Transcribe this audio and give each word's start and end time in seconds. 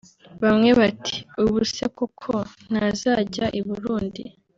Bamwe 0.43 0.69
bati 0.79 1.15
ubu 1.41 1.59
se 1.73 1.85
koko 1.97 2.31
ntazajya 2.69 3.45
i 3.59 3.61
Burundi 3.67 4.23